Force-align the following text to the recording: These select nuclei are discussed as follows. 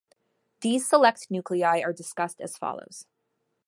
These 0.61 0.89
select 0.89 1.29
nuclei 1.29 1.81
are 1.83 1.93
discussed 1.93 2.41
as 2.41 2.57
follows. 2.57 3.05